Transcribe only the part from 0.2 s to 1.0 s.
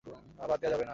না, বাদ দেয়া যাবে না।